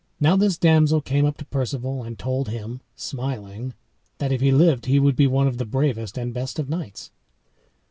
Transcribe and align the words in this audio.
Now 0.19 0.35
this 0.35 0.57
damsel 0.57 0.99
came 1.01 1.25
up 1.27 1.37
to 1.37 1.45
Perceval 1.45 2.01
and 2.01 2.17
told 2.17 2.49
him, 2.49 2.81
smiling, 2.95 3.75
that 4.17 4.31
if 4.31 4.41
he 4.41 4.51
lived 4.51 4.87
he 4.87 4.99
would 4.99 5.15
be 5.15 5.27
one 5.27 5.45
of 5.45 5.59
the 5.59 5.63
bravest 5.65 6.17
and 6.17 6.33
best 6.33 6.57
of 6.57 6.67
knights. 6.67 7.11